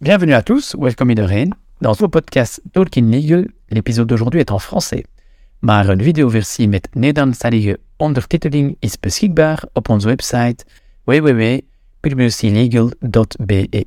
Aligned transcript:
Bienvenue 0.00 0.34
à 0.34 0.42
tous, 0.42 0.76
welcome 0.78 1.10
iedereen. 1.10 1.52
Dans 1.80 1.92
ce 1.92 2.06
podcast 2.06 2.62
Talking 2.72 3.10
Legal, 3.10 3.48
l'épisode 3.68 4.06
d'aujourd'hui 4.06 4.38
est 4.38 4.52
en 4.52 4.60
français. 4.60 5.04
Maar 5.58 5.88
een 5.88 6.02
videoversie 6.02 6.68
met 6.68 6.88
Nederlandstalige 6.92 7.78
ondertiteling 7.96 8.76
is 8.80 9.00
beschikbaar 9.00 9.64
op 9.72 9.88
onze 9.88 10.06
website 10.06 10.64
www.pwclegal.be. 11.04 13.84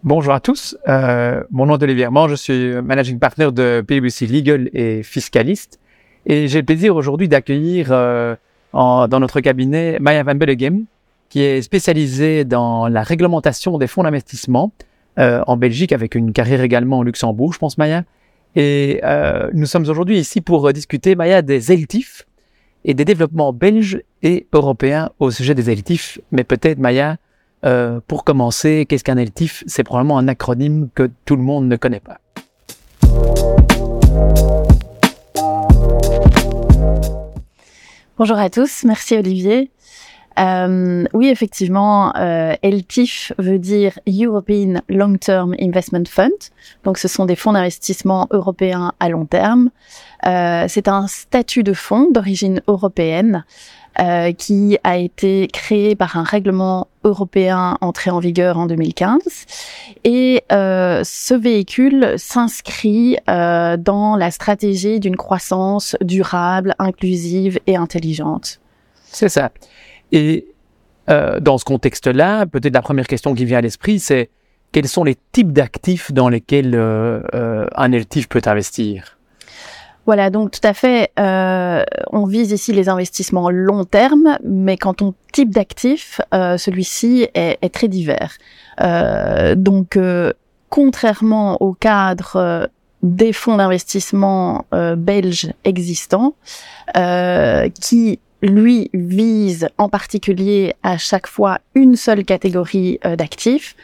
Bonjour 0.00 0.32
à 0.32 0.40
tous, 0.40 0.76
euh, 0.88 1.40
mon 1.50 1.66
nom 1.66 1.76
est 1.76 1.82
Olivier 1.82 2.04
Herman, 2.04 2.28
je 2.28 2.34
suis 2.34 2.82
managing 2.82 3.18
partner 3.18 3.52
de 3.52 3.82
PwC 3.86 4.26
Legal 4.26 4.68
et 4.72 5.04
fiscaliste. 5.04 5.78
Et 6.26 6.48
j'ai 6.48 6.58
le 6.58 6.64
plaisir 6.64 6.96
aujourd'hui 6.96 7.28
d'accueillir 7.28 7.92
euh, 7.92 8.34
dans 8.72 9.20
notre 9.20 9.40
cabinet 9.40 9.98
Maya 10.00 10.24
Van 10.24 10.34
Bellegem, 10.34 10.86
qui 11.28 11.42
est 11.42 11.62
spécialisée 11.62 12.44
dans 12.44 12.88
la 12.88 13.04
réglementation 13.04 13.78
des 13.78 13.86
fonds 13.86 14.02
d'investissement 14.02 14.72
euh, 15.20 15.42
en 15.46 15.58
Belgique, 15.58 15.92
avec 15.92 16.14
une 16.14 16.32
carrière 16.32 16.62
également 16.62 17.00
au 17.00 17.04
Luxembourg, 17.04 17.52
je 17.52 17.58
pense, 17.58 17.76
Maya. 17.76 18.04
Et 18.56 19.00
euh, 19.04 19.50
nous 19.52 19.66
sommes 19.66 19.82
aujourd'hui 19.82 20.18
ici 20.18 20.40
pour 20.40 20.66
euh, 20.66 20.72
discuter, 20.72 21.14
Maya, 21.14 21.42
des 21.42 21.60
LTIF 21.60 22.26
et 22.86 22.94
des 22.94 23.04
développements 23.04 23.52
belges 23.52 24.02
et 24.22 24.46
européens 24.52 25.10
au 25.18 25.30
sujet 25.30 25.54
des 25.54 25.74
LTIF. 25.74 26.18
Mais 26.32 26.42
peut-être, 26.42 26.78
Maya, 26.78 27.18
pour 28.06 28.24
commencer, 28.24 28.86
qu'est-ce 28.88 29.04
qu'un 29.04 29.22
LTIF 29.22 29.62
C'est 29.66 29.84
probablement 29.84 30.16
un 30.16 30.28
acronyme 30.28 30.88
que 30.94 31.10
tout 31.26 31.36
le 31.36 31.42
monde 31.42 31.68
ne 31.68 31.76
connaît 31.76 32.00
pas. 32.00 32.18
Bonjour 38.16 38.38
à 38.38 38.48
tous, 38.48 38.84
merci 38.84 39.16
Olivier. 39.16 39.70
Euh, 40.38 41.04
oui, 41.12 41.28
effectivement, 41.28 42.14
euh, 42.16 42.54
LTIF 42.62 43.32
veut 43.38 43.58
dire 43.58 43.98
European 44.06 44.80
Long 44.88 45.16
Term 45.16 45.54
Investment 45.60 46.04
Fund. 46.08 46.30
Donc, 46.84 46.98
ce 46.98 47.08
sont 47.08 47.26
des 47.26 47.36
fonds 47.36 47.52
d'investissement 47.52 48.28
européens 48.30 48.92
à 49.00 49.08
long 49.08 49.26
terme. 49.26 49.70
Euh, 50.26 50.66
c'est 50.68 50.88
un 50.88 51.06
statut 51.06 51.62
de 51.62 51.72
fonds 51.72 52.10
d'origine 52.10 52.62
européenne 52.68 53.44
euh, 53.98 54.32
qui 54.32 54.78
a 54.84 54.96
été 54.96 55.48
créé 55.52 55.96
par 55.96 56.16
un 56.16 56.22
règlement 56.22 56.86
européen 57.02 57.76
entré 57.80 58.10
en 58.10 58.20
vigueur 58.20 58.56
en 58.56 58.66
2015. 58.66 59.18
Et 60.04 60.44
euh, 60.52 61.02
ce 61.04 61.34
véhicule 61.34 62.14
s'inscrit 62.16 63.18
euh, 63.28 63.76
dans 63.76 64.14
la 64.16 64.30
stratégie 64.30 65.00
d'une 65.00 65.16
croissance 65.16 65.96
durable, 66.00 66.74
inclusive 66.78 67.58
et 67.66 67.76
intelligente. 67.76 68.60
C'est 69.04 69.28
ça. 69.28 69.50
Et 70.12 70.46
euh, 71.08 71.40
dans 71.40 71.58
ce 71.58 71.64
contexte-là, 71.64 72.46
peut-être 72.46 72.74
la 72.74 72.82
première 72.82 73.06
question 73.06 73.34
qui 73.34 73.44
vient 73.44 73.58
à 73.58 73.62
l'esprit, 73.62 73.98
c'est 73.98 74.30
quels 74.72 74.88
sont 74.88 75.04
les 75.04 75.16
types 75.32 75.52
d'actifs 75.52 76.12
dans 76.12 76.28
lesquels 76.28 76.74
euh, 76.74 77.20
euh, 77.34 77.66
un 77.74 77.88
LTIF 77.88 78.28
peut 78.28 78.42
investir? 78.46 79.18
Voilà, 80.06 80.30
donc 80.30 80.52
tout 80.52 80.66
à 80.66 80.72
fait, 80.72 81.10
euh, 81.18 81.84
on 82.10 82.24
vise 82.24 82.52
ici 82.52 82.72
les 82.72 82.88
investissements 82.88 83.50
long 83.50 83.84
terme, 83.84 84.38
mais 84.44 84.76
quand 84.76 85.02
on 85.02 85.14
type 85.32 85.50
d'actif, 85.50 86.20
euh, 86.34 86.56
celui-ci 86.56 87.28
est, 87.34 87.58
est 87.60 87.74
très 87.74 87.88
divers. 87.88 88.36
Donc, 89.56 89.98
contrairement 90.70 91.60
au 91.60 91.74
cadre 91.74 92.70
des 93.02 93.32
fonds 93.34 93.58
d'investissement 93.58 94.64
belges 94.96 95.52
existants, 95.64 96.34
qui 96.94 98.20
lui 98.42 98.90
vise 98.94 99.68
en 99.78 99.88
particulier 99.88 100.74
à 100.82 100.98
chaque 100.98 101.26
fois 101.26 101.58
une 101.74 101.96
seule 101.96 102.24
catégorie 102.24 102.98
euh, 103.04 103.16
d'actifs, 103.16 103.76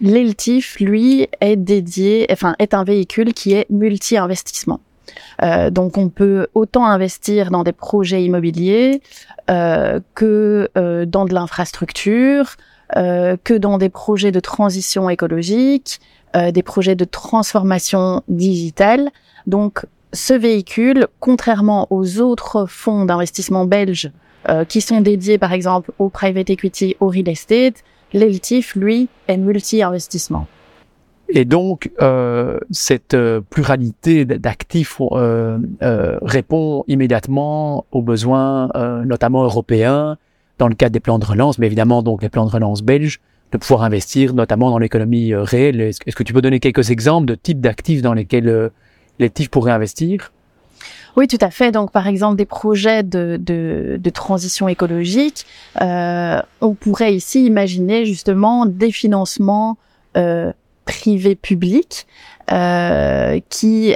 l'ELTIF, 0.00 0.80
lui, 0.80 1.28
est 1.40 1.56
dédié, 1.56 2.26
enfin, 2.30 2.54
est 2.58 2.74
un 2.74 2.84
véhicule 2.84 3.32
qui 3.32 3.52
est 3.52 3.66
multi-investissement. 3.70 4.80
Euh, 5.42 5.70
donc 5.70 5.98
on 5.98 6.08
peut 6.08 6.46
autant 6.54 6.86
investir 6.86 7.50
dans 7.50 7.64
des 7.64 7.72
projets 7.72 8.24
immobiliers 8.24 9.02
euh, 9.50 10.00
que 10.14 10.68
euh, 10.76 11.04
dans 11.06 11.24
de 11.24 11.34
l'infrastructure, 11.34 12.56
euh, 12.96 13.36
que 13.42 13.54
dans 13.54 13.78
des 13.78 13.88
projets 13.88 14.32
de 14.32 14.40
transition 14.40 15.10
écologique, 15.10 16.00
euh, 16.36 16.50
des 16.50 16.62
projets 16.62 16.94
de 16.94 17.04
transformation 17.04 18.22
digitale. 18.28 19.10
Donc 19.46 19.84
ce 20.12 20.34
véhicule, 20.34 21.06
contrairement 21.20 21.86
aux 21.90 22.20
autres 22.20 22.66
fonds 22.68 23.04
d'investissement 23.04 23.64
belges 23.64 24.10
euh, 24.48 24.64
qui 24.64 24.80
sont 24.80 25.00
dédiés 25.00 25.38
par 25.38 25.52
exemple 25.52 25.92
au 25.98 26.08
private 26.08 26.50
equity, 26.50 26.96
au 27.00 27.08
real 27.08 27.28
estate, 27.28 27.82
l'ELTIF, 28.12 28.74
lui, 28.76 29.08
est 29.28 29.36
multi-investissement. 29.38 30.46
Et 31.34 31.46
donc, 31.46 31.90
euh, 32.02 32.58
cette 32.70 33.14
euh, 33.14 33.40
pluralité 33.40 34.26
d'actifs 34.26 35.00
euh, 35.00 35.58
euh, 35.82 36.18
répond 36.20 36.84
immédiatement 36.88 37.86
aux 37.90 38.02
besoins, 38.02 38.68
euh, 38.74 39.02
notamment 39.04 39.42
européens, 39.44 40.18
dans 40.58 40.68
le 40.68 40.74
cadre 40.74 40.92
des 40.92 41.00
plans 41.00 41.18
de 41.18 41.24
relance, 41.24 41.58
mais 41.58 41.66
évidemment 41.66 42.02
donc 42.02 42.22
les 42.22 42.28
plans 42.28 42.44
de 42.44 42.50
relance 42.50 42.82
belges, 42.82 43.20
de 43.52 43.56
pouvoir 43.56 43.82
investir 43.82 44.34
notamment 44.34 44.70
dans 44.70 44.78
l'économie 44.78 45.34
réelle. 45.34 45.80
Est-ce 45.80 46.14
que 46.14 46.22
tu 46.22 46.34
peux 46.34 46.42
donner 46.42 46.60
quelques 46.60 46.90
exemples 46.90 47.26
de 47.26 47.34
types 47.34 47.60
d'actifs 47.60 48.02
dans 48.02 48.12
lesquels 48.12 48.70
les 49.18 49.30
TIF 49.30 49.48
pourraient 49.48 49.72
investir 49.72 50.32
Oui, 51.16 51.28
tout 51.28 51.38
à 51.40 51.50
fait. 51.50 51.70
Donc, 51.72 51.90
par 51.92 52.06
exemple, 52.06 52.36
des 52.36 52.46
projets 52.46 53.02
de, 53.02 54.10
transition 54.12 54.68
écologique, 54.68 55.46
euh, 55.80 56.40
on 56.60 56.74
pourrait 56.74 57.14
ici 57.14 57.44
imaginer 57.46 58.04
justement 58.04 58.66
des 58.66 58.92
financements 58.92 59.78
euh, 60.16 60.52
privés 60.84 61.36
publics 61.36 62.06
euh, 62.50 63.40
qui 63.48 63.94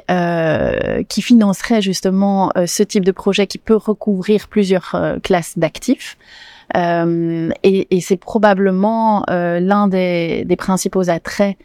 qui 1.08 1.22
financeraient 1.22 1.82
justement 1.82 2.52
ce 2.64 2.82
type 2.82 3.04
de 3.04 3.12
projet 3.12 3.46
qui 3.46 3.58
peut 3.58 3.76
recouvrir 3.76 4.48
plusieurs 4.48 4.96
classes 5.22 5.58
d'actifs. 5.58 6.16
Et 6.74 8.00
c'est 8.00 8.16
probablement 8.16 9.24
l'un 9.28 9.88
des 9.88 10.56
principaux 10.56 11.10
attraits 11.10 11.56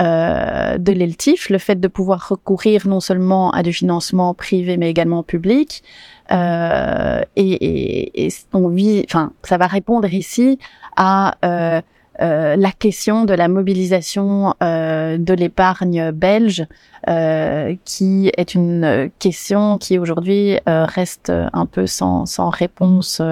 euh, 0.00 0.78
de 0.78 0.92
l'ELTIF, 0.92 1.50
le 1.50 1.58
fait 1.58 1.80
de 1.80 1.88
pouvoir 1.88 2.28
recourir 2.28 2.86
non 2.86 3.00
seulement 3.00 3.50
à 3.50 3.62
du 3.62 3.72
financement 3.72 4.34
privé 4.34 4.76
mais 4.76 4.90
également 4.90 5.22
public. 5.22 5.82
Euh, 6.30 7.22
et, 7.36 7.52
et, 7.52 8.26
et 8.26 8.32
on 8.52 8.68
vit, 8.68 9.04
enfin, 9.06 9.32
ça 9.42 9.56
va 9.56 9.66
répondre 9.66 10.12
ici 10.12 10.58
à 10.96 11.36
euh, 11.44 11.80
euh, 12.20 12.56
la 12.56 12.72
question 12.72 13.24
de 13.24 13.32
la 13.32 13.46
mobilisation 13.46 14.52
euh, 14.60 15.18
de 15.18 15.34
l'épargne 15.34 16.10
belge, 16.10 16.66
euh, 17.08 17.76
qui 17.84 18.32
est 18.36 18.54
une 18.54 19.10
question 19.20 19.78
qui 19.78 19.98
aujourd'hui 19.98 20.58
reste 20.66 21.30
un 21.52 21.66
peu 21.66 21.86
sans, 21.86 22.26
sans 22.26 22.50
réponse 22.50 23.22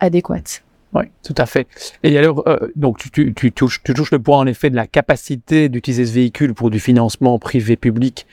adéquate. 0.00 0.62
Oui, 0.92 1.04
tout 1.22 1.34
à 1.36 1.46
fait. 1.46 1.68
Et 2.02 2.18
alors, 2.18 2.42
euh, 2.48 2.58
donc 2.74 2.98
tu, 2.98 3.10
tu, 3.10 3.32
tu, 3.32 3.52
touches, 3.52 3.82
tu 3.82 3.94
touches 3.94 4.10
le 4.10 4.18
point 4.18 4.38
en 4.38 4.46
effet 4.46 4.70
de 4.70 4.76
la 4.76 4.86
capacité 4.86 5.68
d'utiliser 5.68 6.04
ce 6.04 6.12
véhicule 6.12 6.52
pour 6.54 6.70
du 6.70 6.80
financement 6.80 7.38
privé-public. 7.38 8.26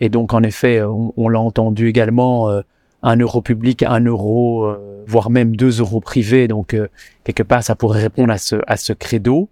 Et 0.00 0.08
donc, 0.08 0.32
en 0.32 0.42
effet, 0.42 0.78
euh, 0.78 0.88
on, 0.88 1.12
on 1.16 1.28
l'a 1.28 1.40
entendu 1.40 1.88
également, 1.88 2.48
euh, 2.50 2.60
un 3.02 3.16
euro 3.16 3.40
public, 3.42 3.82
un 3.82 4.00
euro, 4.00 4.66
euh, 4.66 5.04
voire 5.06 5.30
même 5.30 5.56
deux 5.56 5.80
euros 5.80 6.00
privés. 6.00 6.48
Donc, 6.48 6.74
euh, 6.74 6.88
quelque 7.24 7.42
part, 7.42 7.62
ça 7.62 7.74
pourrait 7.74 8.02
répondre 8.02 8.32
à 8.32 8.38
ce, 8.38 8.56
à 8.66 8.76
ce 8.76 8.92
credo. 8.92 9.48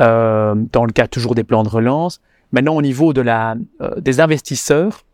Euh, 0.00 0.54
dans 0.72 0.86
le 0.86 0.92
cas 0.92 1.06
toujours 1.06 1.34
des 1.34 1.44
plans 1.44 1.62
de 1.62 1.68
relance. 1.68 2.22
Maintenant, 2.52 2.76
au 2.76 2.82
niveau 2.82 3.12
de 3.12 3.20
la, 3.20 3.56
des 3.98 4.20
investisseurs, 4.20 5.04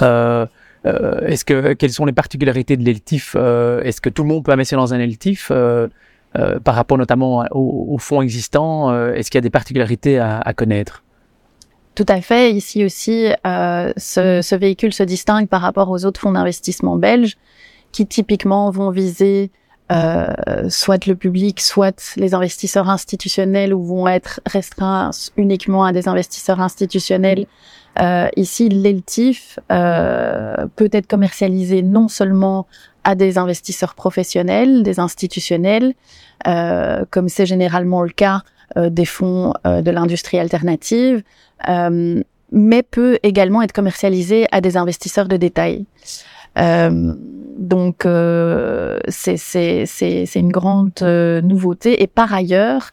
euh, 0.00 0.46
euh, 0.86 1.20
est-ce 1.26 1.44
que 1.44 1.74
quelles 1.74 1.92
sont 1.92 2.06
les 2.06 2.12
particularités 2.12 2.76
de 2.76 2.84
l'ELTIF 2.84 3.34
euh, 3.36 3.82
Est-ce 3.82 4.00
que 4.00 4.08
tout 4.08 4.22
le 4.22 4.28
monde 4.28 4.44
peut 4.44 4.52
investir 4.52 4.78
dans 4.78 4.94
un 4.94 4.98
ELTIF 4.98 5.50
euh, 5.50 5.88
euh, 6.38 6.58
par 6.60 6.74
rapport 6.74 6.96
notamment 6.96 7.44
aux, 7.50 7.94
aux 7.94 7.98
fonds 7.98 8.22
existants 8.22 8.90
euh, 8.90 9.12
Est-ce 9.12 9.30
qu'il 9.30 9.38
y 9.38 9.42
a 9.42 9.42
des 9.42 9.50
particularités 9.50 10.18
à, 10.18 10.38
à 10.38 10.52
connaître? 10.54 11.02
Tout 11.94 12.06
à 12.08 12.20
fait. 12.20 12.52
Ici 12.52 12.84
aussi, 12.84 13.26
euh, 13.46 13.92
ce, 13.96 14.40
ce 14.40 14.54
véhicule 14.54 14.94
se 14.94 15.02
distingue 15.02 15.48
par 15.48 15.60
rapport 15.60 15.90
aux 15.90 16.04
autres 16.04 16.20
fonds 16.20 16.32
d'investissement 16.32 16.96
belges 16.96 17.36
qui 17.92 18.06
typiquement 18.06 18.70
vont 18.70 18.90
viser 18.90 19.50
soit 20.68 21.04
le 21.08 21.16
public, 21.16 21.60
soit 21.60 22.14
les 22.16 22.32
investisseurs 22.32 22.88
institutionnels 22.88 23.74
ou 23.74 23.82
vont 23.82 24.06
être 24.06 24.40
restreints 24.46 25.10
uniquement 25.36 25.84
à 25.84 25.90
des 25.90 26.06
investisseurs 26.06 26.60
institutionnels. 26.60 27.46
Euh, 27.98 28.28
ici, 28.36 28.68
l'ELTIF 28.68 29.58
euh, 29.72 30.66
peut 30.76 30.88
être 30.92 31.06
commercialisé 31.06 31.82
non 31.82 32.08
seulement 32.08 32.66
à 33.04 33.14
des 33.14 33.38
investisseurs 33.38 33.94
professionnels, 33.94 34.82
des 34.82 35.00
institutionnels, 35.00 35.94
euh, 36.46 37.04
comme 37.10 37.28
c'est 37.28 37.46
généralement 37.46 38.02
le 38.02 38.10
cas 38.10 38.42
euh, 38.76 38.90
des 38.90 39.04
fonds 39.04 39.52
euh, 39.66 39.82
de 39.82 39.90
l'industrie 39.90 40.38
alternative, 40.38 41.22
euh, 41.68 42.22
mais 42.52 42.82
peut 42.82 43.18
également 43.22 43.62
être 43.62 43.72
commercialisé 43.72 44.46
à 44.52 44.60
des 44.60 44.76
investisseurs 44.76 45.28
de 45.28 45.36
détail. 45.36 45.86
Euh, 46.58 47.14
donc 47.58 48.06
euh, 48.06 48.98
c'est 49.08 49.84
une 50.34 50.50
grande 50.50 50.92
euh, 51.02 51.40
nouveauté 51.40 52.02
et 52.02 52.06
par 52.06 52.32
ailleurs 52.32 52.90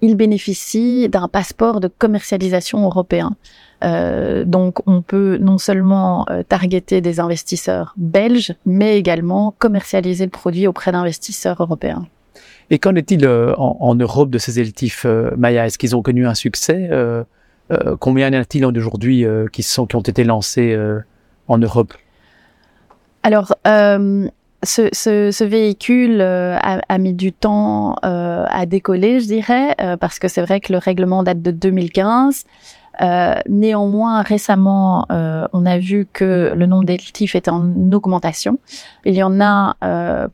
il 0.00 0.14
bénéficie 0.14 1.08
d'un 1.08 1.26
passeport 1.26 1.80
de 1.80 1.88
commercialisation 1.88 2.84
européen. 2.84 3.34
Donc, 3.82 4.78
on 4.86 5.02
peut 5.02 5.38
non 5.40 5.58
seulement 5.58 6.26
targeter 6.48 7.00
des 7.00 7.20
investisseurs 7.20 7.94
belges, 7.96 8.54
mais 8.64 8.98
également 8.98 9.54
commercialiser 9.58 10.24
le 10.24 10.30
produit 10.30 10.66
auprès 10.66 10.92
d'investisseurs 10.92 11.56
européens. 11.60 12.06
Et 12.70 12.78
qu'en 12.78 12.94
est-il 12.94 13.26
en, 13.28 13.94
Europe 13.94 14.30
de 14.30 14.38
ces 14.38 14.58
électifs, 14.58 15.06
Maya? 15.36 15.66
Est-ce 15.66 15.78
qu'ils 15.78 15.94
ont 15.94 16.02
connu 16.02 16.26
un 16.26 16.34
succès 16.34 16.90
Combien 18.00 18.28
y 18.32 18.36
en 18.36 18.40
a-t-il 18.40 18.64
aujourd'hui 18.64 19.24
qui, 19.52 19.62
sont, 19.62 19.86
qui 19.86 19.96
ont 19.96 20.00
été 20.00 20.24
lancés 20.24 20.76
en 21.48 21.58
Europe? 21.58 21.92
Alors, 23.26 23.52
euh, 23.66 24.28
ce, 24.62 24.88
ce, 24.92 25.32
ce, 25.32 25.42
véhicule 25.42 26.20
euh, 26.20 26.56
a, 26.58 26.80
a, 26.88 26.98
mis 26.98 27.12
du 27.12 27.32
temps 27.32 27.96
euh, 28.04 28.44
à 28.48 28.66
décoller, 28.66 29.18
je 29.18 29.26
dirais, 29.26 29.74
euh, 29.80 29.96
parce 29.96 30.20
que 30.20 30.28
c'est 30.28 30.42
vrai 30.42 30.60
que 30.60 30.72
le 30.72 30.78
règlement 30.78 31.24
date 31.24 31.42
de 31.42 31.50
2015. 31.50 32.44
Euh, 33.02 33.34
néanmoins, 33.48 34.22
récemment, 34.22 35.06
on 35.08 35.66
a 35.66 35.78
vu 35.78 36.06
que 36.12 36.52
le 36.54 36.66
nombre 36.66 36.84
d'électifs 36.84 37.34
est 37.34 37.48
en 37.48 37.62
augmentation. 37.92 38.58
Il 39.04 39.14
y 39.14 39.22
en 39.22 39.40
a 39.40 39.76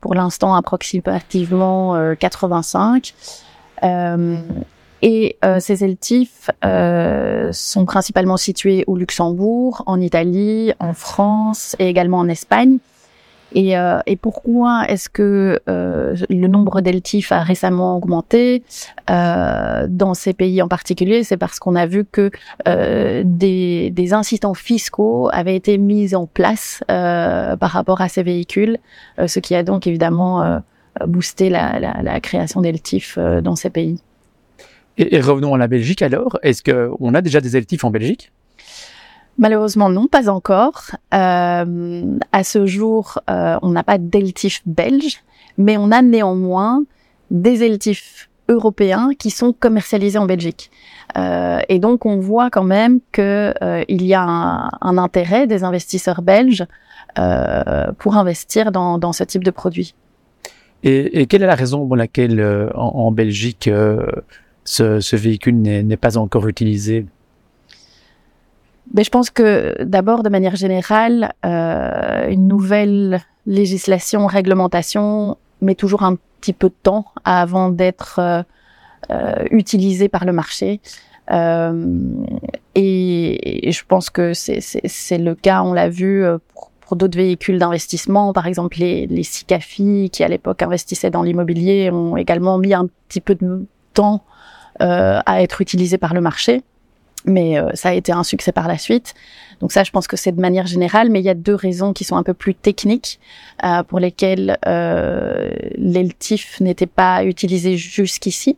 pour 0.00 0.14
l'instant 0.14 0.55
approximativement 0.55 2.14
85. 2.19 3.14
Et 5.03 5.37
euh, 5.44 5.59
ces 5.59 5.85
euh, 6.64 7.49
sont 7.53 7.85
principalement 7.85 8.37
situés 8.37 8.85
au 8.87 8.97
Luxembourg, 8.97 9.82
en 9.87 10.00
Italie, 10.00 10.73
en 10.79 10.94
France 10.94 11.75
et 11.81 11.88
également 11.88 12.19
en 12.19 12.29
Espagne. 12.29 12.79
Et, 13.54 13.76
euh, 13.76 13.99
et 14.06 14.16
pourquoi 14.16 14.84
est-ce 14.88 15.08
que 15.08 15.60
euh, 15.69 16.16
le 16.28 16.46
nombre 16.49 16.81
d'électifs 16.81 17.32
a 17.32 17.43
récemment 17.43 17.96
augmenté 17.96 18.62
euh, 19.10 19.87
dans 19.88 20.14
ces 20.14 20.32
pays 20.32 20.62
en 20.62 20.69
particulier? 20.69 21.25
C'est 21.25 21.37
parce 21.37 21.58
qu'on 21.58 21.75
a 21.75 21.87
vu 21.87 22.04
que 22.04 22.31
des, 23.25 24.12
incitants 24.12 24.54
fiscaux 24.54 25.31
avaient 25.32 25.56
été 25.56 25.78
mis 25.78 26.14
en 26.14 26.26
place 26.26 26.82
par 26.88 27.70
rapport 27.70 28.00
à 28.00 28.08
ces 28.08 28.22
véhicules, 28.22 28.78
ce 29.26 29.38
qui 29.38 29.55
a 29.55 29.62
donc 29.62 29.87
évidemment 29.87 30.60
boosté 31.06 31.48
la, 31.48 32.20
création 32.20 32.60
d'électifs 32.60 33.19
dans 33.43 33.56
ces 33.56 33.70
pays. 33.70 34.00
Et, 34.98 35.20
revenons 35.20 35.55
à 35.55 35.58
la 35.58 35.69
Belgique 35.69 36.02
alors. 36.02 36.38
Est-ce 36.43 36.62
qu'on 36.62 37.14
a 37.14 37.22
déjà 37.22 37.40
des 37.40 37.56
électifs 37.56 37.84
en 37.84 37.90
Belgique? 37.90 38.32
Malheureusement, 39.38 39.88
non, 39.88 40.06
pas 40.06 40.29
encore. 40.29 40.90
Euh, 41.14 42.02
à 42.32 42.44
ce 42.44 42.67
jour, 42.67 43.19
euh, 43.31 43.58
on 43.62 43.70
n'a 43.70 43.82
pas 43.82 43.99
d'électifs 43.99 44.62
belges, 44.67 45.23
mais 45.56 45.76
on 45.76 45.90
a 45.90 46.02
néanmoins 46.02 46.84
des 47.31 47.62
électifs 47.62 48.29
européens 48.49 49.11
qui 49.19 49.31
sont 49.31 49.52
commercialisés 49.52 50.19
en 50.19 50.26
Belgique. 50.26 50.70
Euh, 51.17 51.61
et 51.69 51.79
donc, 51.79 52.05
on 52.05 52.19
voit 52.19 52.50
quand 52.50 52.64
même 52.64 53.00
qu'il 53.12 53.55
il 53.88 54.05
y 54.05 54.14
a 54.14 54.23
un, 54.23 54.99
intérêt 54.99 55.46
des 55.46 55.64
investisseurs 55.64 56.23
belges 56.23 56.67
pour 57.99 58.17
investir 58.17 58.73
dans, 58.73 59.12
ce 59.12 59.25
type 59.25 59.44
de 59.44 59.50
produit. 59.50 59.94
Et, 60.82 61.26
quelle 61.26 61.43
est 61.43 61.46
la 61.46 61.55
raison 61.55 61.87
pour 61.87 61.96
laquelle 61.96 62.70
en, 62.75 63.12
Belgique 63.12 63.70
ce, 64.64 65.17
véhicule 65.17 65.61
n'est 65.61 65.96
pas 65.96 66.19
encore 66.19 66.49
utilisé? 66.49 67.06
Ben, 68.90 69.05
Je 69.05 69.11
pense 69.11 69.31
que 69.31 69.82
d'abord, 69.82 70.23
de 70.23 70.29
manière 70.29 70.56
générale, 70.56 71.32
euh, 71.44 72.29
une 72.29 72.49
nouvelle 72.49 73.20
législation, 73.46 74.26
réglementation 74.26 75.37
met 75.61 75.75
toujours 75.75 76.02
un 76.02 76.17
petit 76.40 76.52
peu 76.52 76.69
de 76.69 76.75
temps 76.82 77.06
avant 77.25 77.70
d'être 77.70 78.19
euh, 78.19 78.43
euh 79.11 79.44
utilisée 79.50 80.08
par 80.08 80.25
le 80.25 80.32
marché. 80.32 80.81
Euh, 81.31 81.87
et, 82.75 83.70
je 83.70 83.82
pense 83.87 84.11
que 84.11 84.32
c'est 84.34 85.19
le 85.19 85.34
cas, 85.34 85.62
on 85.62 85.73
l'a 85.73 85.88
vu 85.88 86.25
euh, 86.25 86.38
pour, 86.52 86.70
pour 86.81 86.96
d'autres 86.96 87.17
véhicules 87.17 87.58
d'investissement, 87.58 88.32
par 88.32 88.46
exemple 88.46 88.79
les, 88.79 89.06
les 89.06 89.23
SICAFI 89.23 90.11
qui 90.12 90.25
à 90.25 90.29
l'époque 90.29 90.62
investissaient 90.62 91.11
dans 91.11 91.23
l'immobilier 91.23 91.90
ont 91.93 92.17
également 92.17 92.58
mis 92.58 92.75
un 92.75 92.88
petit 93.08 93.20
peu 93.20 93.34
de 93.37 93.67
temps 93.94 94.25
à 94.81 95.43
être 95.43 95.61
utilisé 95.61 95.96
par 95.96 96.12
le 96.12 96.20
marché. 96.20 96.64
Mais 97.24 97.58
euh, 97.58 97.70
ça 97.74 97.90
a 97.90 97.92
été 97.92 98.12
un 98.12 98.24
succès 98.24 98.52
par 98.52 98.69
la 98.69 98.78
suite. 98.78 99.14
Donc 99.62 99.70
ça, 99.70 99.84
je 99.84 99.92
pense 99.92 100.08
que 100.08 100.16
c'est 100.16 100.32
de 100.32 100.40
manière 100.40 100.66
générale, 100.66 101.08
mais 101.08 101.20
il 101.20 101.24
y 101.24 101.28
a 101.28 101.34
deux 101.34 101.54
raisons 101.54 101.92
qui 101.92 102.02
sont 102.02 102.16
un 102.16 102.24
peu 102.24 102.34
plus 102.34 102.52
techniques 102.52 103.20
euh, 103.64 103.84
pour 103.84 104.00
lesquelles 104.00 104.58
euh, 104.66 105.50
l'ELTIF 105.76 106.60
n'était 106.60 106.86
pas 106.86 107.24
utilisé 107.24 107.76
jusqu'ici. 107.76 108.56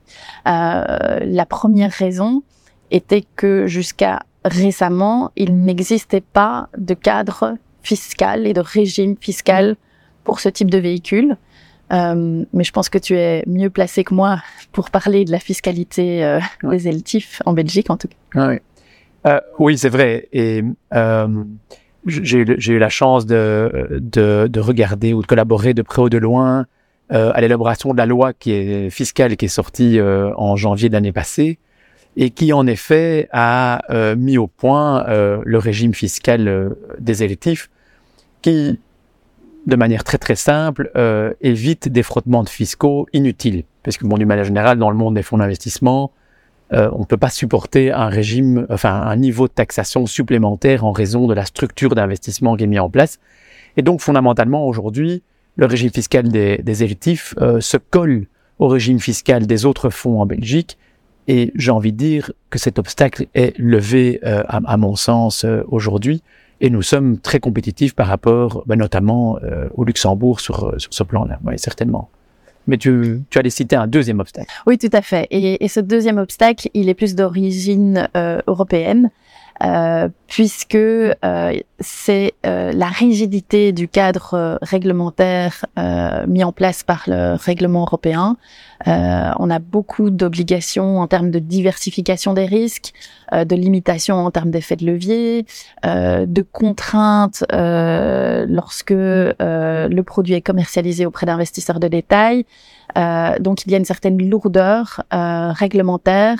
Euh, 0.48 1.18
la 1.20 1.44
première 1.44 1.92
raison 1.92 2.42
était 2.90 3.24
que 3.36 3.66
jusqu'à 3.66 4.20
récemment, 4.46 5.30
il 5.36 5.54
n'existait 5.54 6.22
pas 6.22 6.70
de 6.78 6.94
cadre 6.94 7.56
fiscal 7.82 8.46
et 8.46 8.54
de 8.54 8.60
régime 8.60 9.16
fiscal 9.20 9.76
pour 10.24 10.40
ce 10.40 10.48
type 10.48 10.70
de 10.70 10.78
véhicule. 10.78 11.36
Euh, 11.92 12.44
mais 12.52 12.64
je 12.64 12.72
pense 12.72 12.88
que 12.88 12.98
tu 12.98 13.16
es 13.16 13.44
mieux 13.46 13.70
placé 13.70 14.04
que 14.04 14.14
moi 14.14 14.42
pour 14.72 14.90
parler 14.90 15.24
de 15.24 15.30
la 15.30 15.38
fiscalité 15.38 16.24
euh, 16.24 16.40
des 16.62 16.90
LTIF 16.90 17.42
en 17.44 17.52
Belgique, 17.52 17.90
en 17.90 17.96
tout 17.96 18.08
cas. 18.08 18.14
Ah 18.34 18.48
oui, 18.48 18.58
euh, 19.26 19.40
oui 19.58 19.78
c'est 19.78 19.90
vrai. 19.90 20.28
Et 20.32 20.64
euh, 20.94 21.44
j'ai 22.06 22.38
eu 22.38 22.78
la 22.78 22.88
chance 22.88 23.26
de, 23.26 24.00
de, 24.00 24.48
de, 24.50 24.60
regarder 24.60 25.12
ou 25.12 25.22
de 25.22 25.26
collaborer 25.26 25.74
de 25.74 25.82
près 25.82 26.02
ou 26.02 26.08
de 26.08 26.18
loin 26.18 26.66
à 27.10 27.40
l'élaboration 27.40 27.92
de 27.92 27.98
la 27.98 28.06
loi 28.06 28.32
qui 28.32 28.50
est 28.52 28.90
fiscale 28.90 29.36
qui 29.36 29.44
est 29.44 29.48
sortie 29.48 30.00
en 30.00 30.56
janvier 30.56 30.88
de 30.88 30.94
l'année 30.94 31.12
passée 31.12 31.58
et 32.16 32.30
qui 32.30 32.52
en 32.52 32.66
effet 32.66 33.28
a 33.30 33.82
mis 34.16 34.36
au 34.36 34.48
point 34.48 35.04
le 35.08 35.58
régime 35.58 35.94
fiscal 35.94 36.74
des 36.98 37.22
électifs 37.22 37.70
qui 38.42 38.80
de 39.66 39.76
manière 39.76 40.04
très 40.04 40.18
très 40.18 40.34
simple, 40.34 40.90
euh, 40.96 41.32
évite 41.40 41.88
des 41.88 42.02
frottements 42.02 42.42
de 42.42 42.48
fiscaux 42.48 43.06
inutiles. 43.12 43.64
Parce 43.82 43.96
que 43.96 44.06
bon, 44.06 44.18
d'une 44.18 44.28
manière 44.28 44.44
générale, 44.44 44.78
dans 44.78 44.90
le 44.90 44.96
monde 44.96 45.14
des 45.14 45.22
fonds 45.22 45.38
d'investissement, 45.38 46.12
euh, 46.72 46.90
on 46.92 47.00
ne 47.00 47.04
peut 47.04 47.16
pas 47.16 47.30
supporter 47.30 47.92
un 47.92 48.08
régime, 48.08 48.66
enfin 48.70 49.02
un 49.02 49.16
niveau 49.16 49.48
de 49.48 49.52
taxation 49.52 50.06
supplémentaire 50.06 50.84
en 50.84 50.92
raison 50.92 51.26
de 51.26 51.34
la 51.34 51.44
structure 51.44 51.94
d'investissement 51.94 52.56
qui 52.56 52.64
est 52.64 52.66
mis 52.66 52.78
en 52.78 52.90
place. 52.90 53.18
Et 53.76 53.82
donc 53.82 54.00
fondamentalement 54.00 54.66
aujourd'hui, 54.66 55.22
le 55.56 55.66
régime 55.66 55.90
fiscal 55.90 56.28
des, 56.28 56.58
des 56.58 56.82
électifs 56.82 57.34
euh, 57.40 57.60
se 57.60 57.76
colle 57.76 58.26
au 58.58 58.68
régime 58.68 59.00
fiscal 59.00 59.46
des 59.46 59.66
autres 59.66 59.90
fonds 59.90 60.20
en 60.20 60.26
Belgique. 60.26 60.78
Et 61.26 61.52
j'ai 61.54 61.70
envie 61.70 61.92
de 61.92 61.96
dire 61.96 62.32
que 62.50 62.58
cet 62.58 62.78
obstacle 62.78 63.26
est 63.34 63.56
levé, 63.58 64.20
euh, 64.24 64.42
à, 64.46 64.60
à, 64.64 64.76
mon 64.76 64.94
sens, 64.94 65.44
euh, 65.44 65.62
aujourd'hui 65.68 66.22
et 66.64 66.70
nous 66.70 66.80
sommes 66.80 67.18
très 67.18 67.40
compétitifs 67.40 67.94
par 67.94 68.06
rapport 68.06 68.64
ben, 68.66 68.76
notamment 68.76 69.38
euh, 69.42 69.68
au 69.74 69.84
Luxembourg 69.84 70.40
sur, 70.40 70.64
euh, 70.64 70.76
ce 70.78 71.02
plan-là, 71.02 71.38
oui, 71.44 71.58
certainement. 71.58 72.08
Mais 72.66 72.78
tu, 72.78 73.20
tu 73.28 73.38
allais 73.38 73.50
citer 73.50 73.76
un 73.76 73.86
deuxième 73.86 74.18
obstacle. 74.18 74.50
Oui, 74.66 74.78
tout 74.78 74.88
à 74.94 75.02
fait. 75.02 75.26
Et, 75.30 75.62
et 75.62 75.68
ce 75.68 75.80
deuxième 75.80 76.16
obstacle, 76.16 76.70
il 76.72 76.88
est 76.88 76.94
plus 76.94 77.14
d'origine 77.14 78.08
euh, 78.16 78.40
européenne. 78.46 79.10
Euh, 79.62 80.08
puisque 80.26 80.74
euh, 80.74 81.12
c'est 81.78 82.34
euh, 82.44 82.72
la 82.72 82.88
rigidité 82.88 83.70
du 83.70 83.86
cadre 83.86 84.58
réglementaire 84.62 85.64
mis 86.26 86.42
en 86.42 86.52
place 86.52 86.82
par 86.82 87.04
le 87.06 87.36
règlement 87.36 87.82
européen. 87.82 88.36
on 88.86 89.50
a 89.50 89.58
beaucoup 89.60 90.10
d'obligations 90.10 90.98
en 91.00 91.06
termes 91.06 91.30
de 91.30 91.38
diversification 91.38 92.34
des 92.34 92.46
risques, 92.46 92.92
de 93.32 93.54
limitations 93.54 94.16
en 94.16 94.30
termes 94.30 94.50
d'effets 94.50 94.76
de 94.76 94.86
levier, 94.86 95.46
de 95.84 96.42
contraintes 96.42 97.44
lorsque 97.50 98.90
le 98.90 100.00
produit 100.02 100.34
est 100.34 100.42
commercialisé 100.42 101.06
auprès 101.06 101.26
d'investisseurs 101.26 101.80
de 101.80 101.88
détail. 101.88 102.44
donc 103.40 103.66
il 103.66 103.72
y 103.72 103.74
a 103.74 103.78
une 103.78 103.84
certaine 103.84 104.18
lourdeur 104.28 105.02
réglementaire 105.10 106.38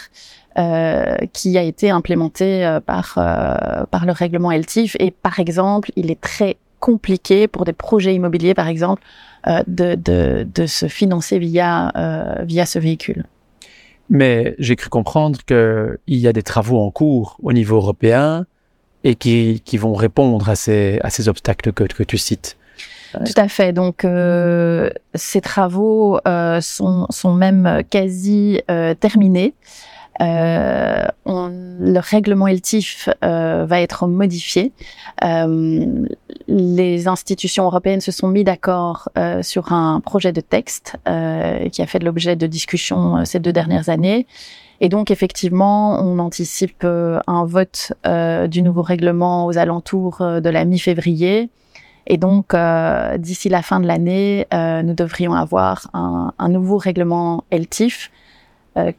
euh, 0.59 1.17
qui 1.33 1.59
a 1.59 1.63
été 1.63 1.91
implémenté 1.91 2.65
euh, 2.65 2.81
par 2.81 3.15
euh, 3.19 3.85
par 3.91 4.07
le 4.07 4.13
règlement 4.13 4.53
LTIF 4.53 4.97
et 5.01 5.11
par 5.11 5.41
exemple, 5.41 5.91
il 5.97 6.11
est 6.11 6.21
très 6.21 6.57
compliqué 6.81 7.49
pour 7.49 7.65
des 7.65 7.73
projets 7.73 8.15
immobiliers 8.15 8.55
par 8.55 8.69
exemple 8.69 9.03
de, 9.67 9.95
de, 9.95 10.47
de 10.55 10.67
se 10.67 10.87
financer 10.87 11.39
via 11.39 11.93
via 12.45 12.67
ce 12.67 12.79
véhicule. 12.79 13.25
Mais 14.11 14.55
j'ai 14.59 14.77
cru 14.77 14.91
comprendre 14.91 15.41
qu'il 15.47 15.97
y 16.07 16.29
a 16.29 16.33
des 16.35 16.43
travaux 16.43 16.79
en 16.79 16.91
cours 16.91 17.39
au 17.43 17.55
niveau 17.55 17.77
européen 17.77 18.45
et 19.03 19.15
qui, 19.15 19.63
qui 19.65 19.79
vont 19.79 19.95
répondre 19.95 20.49
à 20.51 20.57
ces, 20.57 20.99
à 21.03 21.09
ces 21.09 21.29
obstacles 21.29 21.73
que, 21.73 21.85
que 21.85 22.03
tu 22.03 22.19
cites. 22.19 22.59
Tout 23.25 23.41
à 23.41 23.49
fait. 23.49 23.73
Donc, 23.73 24.05
euh, 24.05 24.91
ces 25.15 25.41
travaux 25.41 26.19
euh, 26.27 26.61
sont, 26.61 27.07
sont 27.11 27.33
même 27.33 27.83
quasi 27.89 28.61
euh, 28.71 28.95
terminés. 28.95 29.55
Euh, 30.21 31.06
le 31.26 31.99
règlement 31.99 32.47
LTIF 32.47 33.09
euh, 33.25 33.64
va 33.66 33.80
être 33.80 34.06
modifié. 34.06 34.73
Euh, 35.25 36.06
les 36.47 37.09
institutions 37.09 37.64
européennes 37.64 38.00
se 38.00 38.12
sont 38.12 38.28
mis 38.28 38.44
d'accord 38.44 39.09
sur 39.42 39.73
un 39.73 40.00
projet 40.00 40.33
de 40.33 40.40
texte 40.40 40.97
qui 41.73 41.83
a 41.83 41.87
fait 41.87 41.99
l'objet 42.00 42.37
de 42.37 42.47
discussions 42.47 43.25
ces 43.25 43.40
deux 43.40 43.52
dernières 43.52 43.88
années. 43.88 44.26
Et 44.80 44.88
donc, 44.88 45.11
effectivement, 45.11 45.99
on 46.00 46.18
anticipe 46.18 46.85
un 46.85 47.44
vote 47.47 47.92
du 48.49 48.62
nouveau 48.62 48.83
règlement 48.83 49.47
aux 49.47 49.56
alentours 49.56 50.18
de 50.18 50.50
la 50.50 50.64
mi-février. 50.66 51.49
Et 52.06 52.18
donc, 52.18 52.54
d'ici 53.18 53.49
la 53.49 53.62
fin 53.62 53.80
de 53.80 53.87
l'année, 53.87 54.47
nous 54.52 54.94
devrions 54.94 55.33
avoir 55.33 55.88
un, 55.94 56.35
un 56.38 56.49
nouveau 56.50 56.76
règlement 56.76 57.44
LTIF 57.50 58.11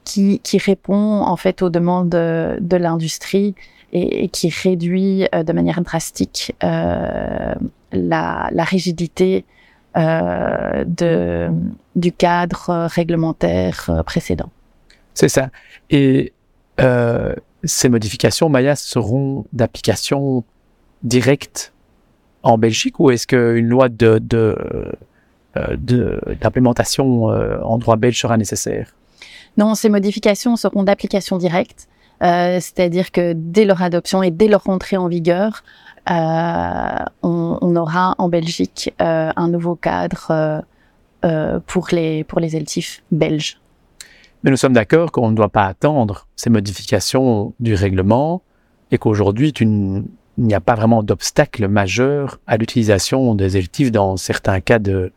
qui, 0.03 0.39
qui, 0.39 0.57
répond 0.57 1.21
en 1.21 1.35
fait 1.35 1.61
aux 1.61 1.69
demandes 1.69 2.09
de, 2.09 2.57
de 2.61 2.77
l'industrie 2.77 3.55
et, 3.91 4.23
et, 4.23 4.29
qui 4.29 4.49
réduit 4.49 5.27
euh, 5.33 5.43
de 5.43 5.53
manière 5.53 5.81
drastique 5.81 6.55
euh, 6.63 7.53
la, 7.91 8.49
la, 8.51 8.63
rigidité 8.63 9.45
euh, 9.97 10.83
de, 10.85 11.49
du 11.95 12.11
cadre 12.11 12.87
réglementaire 12.87 14.03
précédent. 14.05 14.49
C'est 15.13 15.29
ça. 15.29 15.49
Et 15.89 16.33
ces 17.63 17.89
modifications, 17.89 18.49
Maya, 18.49 18.75
seront 18.75 19.45
d'application 19.53 20.43
directe 21.03 21.73
en 22.43 22.57
Belgique 22.57 22.99
ou 22.99 23.11
est-ce 23.11 23.25
qu'une 23.25 23.67
loi 23.67 23.87
de, 23.87 24.19
de, 24.19 24.91
d'implémentation 26.41 27.27
en 27.27 27.77
droit 27.77 27.95
belge 27.95 28.19
sera 28.19 28.37
nécessaire? 28.37 28.93
Non, 29.57 29.75
ces 29.75 29.89
modifications 29.89 30.55
seront 30.55 30.83
d'application 30.83 31.37
directe, 31.37 31.87
euh, 32.23 32.59
c'est-à-dire 32.59 33.11
que 33.11 33.33
dès 33.33 33.65
leur 33.65 33.81
adoption 33.81 34.23
et 34.23 34.31
dès 34.31 34.47
leur 34.47 34.67
entrée 34.69 34.97
en 34.97 35.07
vigueur, 35.07 35.63
euh, 36.09 37.05
on, 37.23 37.75
aura 37.75 38.15
en 38.17 38.29
Belgique 38.29 38.93
euh, 39.01 39.31
un 39.35 39.47
nouveau 39.49 39.75
cadre 39.75 40.63
pour 41.65 41.87
les 41.91 42.23
pour 42.23 42.39
les 42.39 42.51
belges. 43.11 43.59
Mais 44.43 44.51
nous 44.51 44.57
sommes 44.57 44.73
d'accord 44.73 45.11
qu'on 45.11 45.31
ne 45.31 45.35
doit 45.35 45.49
pas 45.49 45.65
attendre 45.65 46.27
ces 46.35 46.51
modifications 46.51 47.53
du 47.59 47.73
règlement 47.73 48.43
et 48.91 48.99
qu'aujourd'hui, 48.99 49.49
il 49.49 50.03
n'y 50.37 50.53
a 50.53 50.61
pas 50.61 50.75
vraiment 50.75 51.01
d'obstacle 51.01 51.67
majeur 51.67 52.39
à 52.45 52.57
l'utilisation 52.57 53.33
des 53.33 53.59
LTIF 53.59 53.91
dans 53.91 54.17
certains 54.17 54.61
cas 54.61 54.77
de, 54.77 55.11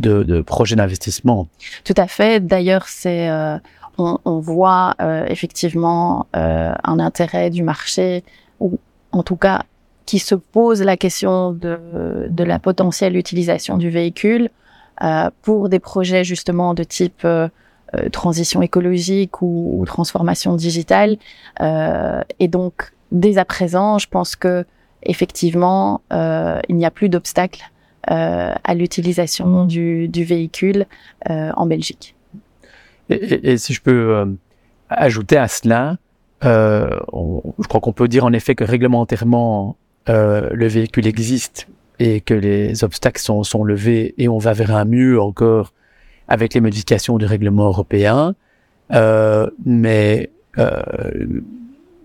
de, 0.00 0.40
projets 0.42 0.76
d'investissement. 0.76 1.48
Tout 1.84 1.94
à 1.96 2.06
fait. 2.06 2.44
D'ailleurs, 2.44 2.86
c'est 2.88 3.28
euh, 3.28 3.58
on, 3.98 4.38
voit 4.38 4.94
euh, 5.00 5.26
effectivement 5.28 6.26
euh, 6.36 6.72
un 6.84 6.98
intérêt 6.98 7.50
du 7.50 7.62
marché, 7.62 8.24
ou 8.58 8.78
en 9.12 9.22
tout 9.22 9.36
cas 9.36 9.64
qui 10.06 10.18
se 10.18 10.34
pose 10.34 10.82
la 10.82 10.96
question 10.96 11.52
de, 11.52 11.78
la 12.38 12.58
potentielle 12.58 13.16
utilisation 13.16 13.76
du 13.76 13.90
véhicule 13.90 14.50
pour 15.42 15.68
des 15.68 15.78
projets 15.78 16.24
justement 16.24 16.74
de 16.74 16.82
type 16.82 17.24
transition 18.10 18.60
écologique 18.60 19.40
ou, 19.40 19.78
ou, 19.78 19.86
transformation 19.86 20.56
digitale. 20.56 21.16
et 21.60 22.48
donc, 22.48 22.92
dès 23.12 23.38
à 23.38 23.44
présent, 23.44 23.98
je 23.98 24.08
pense 24.08 24.34
que 24.34 24.64
effectivement, 25.04 26.00
il 26.10 26.74
n'y 26.74 26.84
a 26.84 26.90
plus 26.90 27.08
d'obstacles 27.08 27.62
euh, 27.62 27.79
à 28.04 28.74
l'utilisation 28.74 29.66
du, 29.66 30.08
véhicule 30.12 30.86
euh, 31.28 31.50
en 31.56 31.66
Belgique. 31.66 32.14
Et, 33.10 33.56
si 33.58 33.74
je 33.74 33.80
peux 33.80 34.14
euh, 34.14 34.26
ajouter 34.88 35.36
à 35.36 35.48
cela, 35.48 35.96
euh, 36.44 36.88
je 37.58 37.68
crois 37.68 37.80
qu'on 37.80 37.92
peut 37.92 38.08
dire 38.08 38.24
en 38.24 38.32
effet 38.32 38.54
que 38.54 38.64
réglementairement 38.64 39.76
euh, 40.08 40.48
le 40.52 40.66
véhicule 40.68 41.06
existe 41.06 41.68
et 41.98 42.20
que 42.20 42.34
les 42.34 42.82
obstacles 42.84 43.20
sont 43.20 43.64
levés 43.64 44.14
et 44.16 44.28
on 44.28 44.38
va 44.38 44.52
vers 44.52 44.74
un 44.74 44.84
mieux 44.84 45.20
encore 45.20 45.74
avec 46.28 46.54
les 46.54 46.60
modifications 46.60 47.18
du 47.18 47.26
règlement 47.26 47.66
européen. 47.66 48.34
mais 49.66 50.30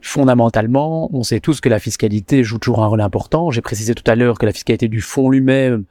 fondamentalement, 0.05 1.09
on 1.13 1.23
sait 1.23 1.39
tous 1.39 1.61
que 1.61 1.69
la 1.69 1.79
fiscalité 1.79 2.43
joue 2.43 2.59
toujours 2.59 2.83
un 2.83 2.87
rôle 2.87 3.01
important. 3.01 3.49
J'ai 3.49 3.61
précisé 3.61 3.95
tout 3.95 4.03
à 4.09 4.15
l'heure 4.15 4.37
que 4.37 4.45
la 4.45 4.51
fiscalité 4.51 4.87
du 4.87 5.01
fonds 5.01 5.29
lui-même 5.29 5.83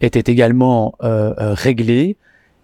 était 0.00 0.32
également 0.32 0.94
euh, 1.02 1.34
euh, 1.38 1.52
réglée, 1.52 2.16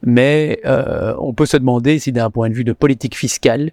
mais 0.03 0.59
euh, 0.65 1.15
on 1.19 1.35
peut 1.35 1.45
se 1.45 1.59
demander 1.59 1.99
si 1.99 2.13
d'un 2.13 2.31
point 2.31 2.49
de 2.49 2.55
vue 2.55 2.65
de 2.65 2.73
politique 2.73 3.15
fiscale, 3.15 3.73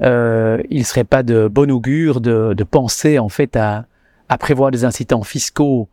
il 0.00 0.78
ne 0.78 0.82
serait 0.82 1.04
pas 1.04 1.22
de 1.22 1.46
bon 1.46 1.70
augure 1.70 2.20
de, 2.20 2.54
de 2.54 2.64
penser 2.64 3.20
en 3.20 3.28
fait 3.28 3.54
à, 3.54 3.86
à, 4.28 4.36
prévoir 4.36 4.72
des 4.72 4.84
incitants 4.84 5.22
fiscaux 5.22 5.88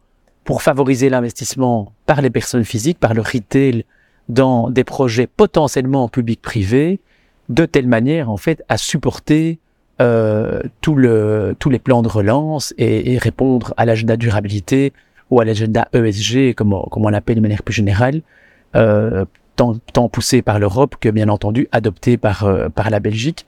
pour 0.46 0.64
favoriser 0.64 1.10
l'investissement 1.10 1.92
par 2.08 2.22
les 2.22 2.32
personnes 2.32 2.64
physiques, 2.64 3.00
par 3.00 3.14
le 3.14 3.22
retail, 3.22 3.86
dans 4.28 4.72
des 4.72 4.84
projets 4.84 5.28
potentiellement 5.28 6.08
public-privé, 6.08 7.02
de 7.50 7.66
telle 7.66 7.88
manière 7.88 8.32
en 8.32 8.38
fait 8.38 8.64
à 8.68 8.78
supporter 8.78 9.60
euh, 10.02 10.62
tout 10.82 10.96
le, 10.96 11.56
tous 11.60 11.70
les 11.70 11.80
plans 11.80 12.02
de 12.02 12.08
relance 12.08 12.74
et, 12.78 13.14
et 13.14 13.18
répondre 13.18 13.74
à 13.76 13.86
l'agenda 13.86 14.16
durabilité 14.16 14.94
ou 15.30 15.42
à 15.42 15.46
l'agenda 15.46 15.90
ESG, 15.94 16.54
comme, 16.56 16.76
comme 16.90 17.06
on 17.06 17.10
l'appelle 17.10 17.36
de 17.36 17.42
manière 17.42 17.64
plus 17.64 17.74
générale, 17.74 18.22
euh, 18.76 19.26
tant, 19.56 19.76
tant, 19.94 20.08
poussé 20.10 20.42
par 20.42 20.58
l'Europe 20.58 20.96
que 21.00 21.10
bien 21.10 21.28
entendu 21.28 21.68
adopté 21.72 22.18
par, 22.18 22.46
euh, 22.46 22.70
par 22.70 22.90
la 22.90 23.00
Belgique. 23.00 23.46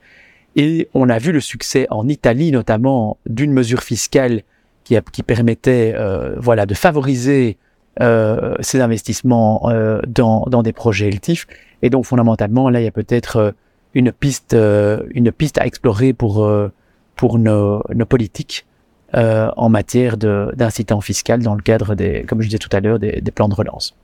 Et 0.54 0.88
on 0.92 1.08
a 1.08 1.18
vu 1.18 1.32
le 1.32 1.40
succès 1.40 1.86
en 1.90 2.06
Italie 2.08 2.52
notamment 2.52 3.16
d'une 3.24 3.52
mesure 3.52 3.82
fiscale 3.82 4.42
qui, 4.84 4.96
a, 4.96 5.00
qui 5.00 5.22
permettait 5.22 5.94
euh, 5.96 6.34
voilà, 6.38 6.66
de 6.66 6.74
favoriser 6.74 7.56
euh, 8.00 8.54
ces 8.60 8.80
investissements 8.80 9.70
dans, 10.06 10.44
dans 10.50 10.62
des 10.62 10.72
projets 10.72 11.10
LTIF. 11.10 11.46
Et 11.80 11.88
donc 11.88 12.04
fondamentalement, 12.04 12.68
là, 12.68 12.80
il 12.80 12.84
y 12.84 12.88
a 12.88 12.92
peut-être 12.92 13.54
une 13.94 14.12
piste, 14.12 14.54
euh, 14.54 15.02
une 15.14 15.32
piste 15.32 15.58
à 15.58 15.66
explorer 15.66 16.12
pour 16.12 16.44
euh, 16.44 16.70
pour 17.16 17.38
nos, 17.38 17.82
nos 17.94 18.06
politiques 18.06 18.66
euh, 19.14 19.50
en 19.56 19.68
matière 19.68 20.16
d'incitant 20.16 21.00
fiscal 21.00 21.42
dans 21.42 21.54
le 21.54 21.62
cadre 21.62 21.94
des, 21.94 22.24
comme 22.26 22.40
je 22.40 22.46
disais 22.46 22.58
tout 22.58 22.74
à 22.74 22.80
l'heure, 22.80 22.98
des, 22.98 23.20
des, 23.20 23.30
plans 23.30 23.48
de 23.48 23.54
relance. 23.54 23.94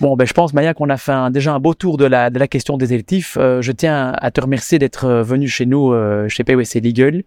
Bon, 0.00 0.16
ben, 0.16 0.26
je 0.26 0.32
pense, 0.32 0.52
Maya, 0.52 0.74
qu'on 0.74 0.90
a 0.90 0.96
fait 0.96 1.12
un, 1.12 1.30
déjà 1.30 1.54
un 1.54 1.60
beau 1.60 1.74
tour 1.74 1.96
de 1.96 2.04
la, 2.04 2.30
de 2.30 2.38
la 2.38 2.48
question 2.48 2.76
des 2.76 2.92
électifs. 2.92 3.36
Euh, 3.38 3.62
je 3.62 3.72
tiens 3.72 4.12
à 4.18 4.30
te 4.30 4.40
remercier 4.40 4.78
d'être 4.78 5.08
venu 5.08 5.48
chez 5.48 5.66
nous, 5.66 5.92
euh, 5.92 6.28
chez 6.28 6.44
PWC 6.44 6.80
Legal. 6.80 7.22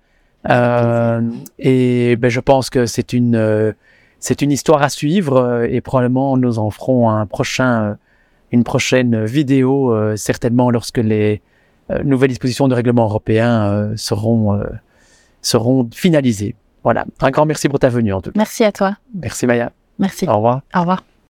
Euh, 0.50 1.22
et 1.58 2.15
ben, 2.15 2.29
je 2.29 2.39
pense 2.39 2.70
que 2.70 2.86
c'est 2.86 3.13
une, 3.13 3.74
c'est 4.20 4.41
une 4.41 4.51
histoire 4.51 4.82
à 4.82 4.89
suivre 4.89 5.65
et 5.70 5.82
probablement 5.82 6.38
nous 6.38 6.60
en 6.60 6.70
ferons 6.70 7.10
un 7.10 7.25
prochain 7.25 7.98
une 8.53 8.63
prochaine 8.63 9.25
vidéo, 9.25 9.93
euh, 9.93 10.15
certainement 10.15 10.69
lorsque 10.69 11.00
les 11.00 11.41
euh, 11.89 12.03
nouvelles 12.03 12.29
dispositions 12.29 12.67
de 12.67 12.75
règlement 12.75 13.05
européen 13.05 13.63
euh, 13.63 13.93
seront, 13.98 14.62
seront 15.41 15.89
finalisées. 15.93 16.55
Voilà. 16.83 17.05
Un 17.19 17.31
grand 17.31 17.45
merci 17.45 17.67
pour 17.67 17.79
ta 17.79 17.89
venue 17.89 18.13
en 18.13 18.22
tout 18.22 18.31
cas. 18.31 18.38
Merci 18.38 18.63
à 18.63 18.72
toi. 18.72 18.95
Merci 19.15 19.48
Maya. 19.48 19.72
Merci. 20.00 20.27
Au 20.27 20.36
revoir. 20.36 20.62
Au 20.74 20.81
revoir. 20.81 21.03